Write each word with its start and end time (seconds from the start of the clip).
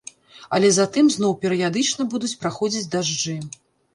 Але 0.57 0.69
затым 0.77 1.11
зноў 1.15 1.35
перыядычна 1.43 2.07
будуць 2.13 2.33
праходзіць 2.45 2.85
дажджы. 2.95 3.37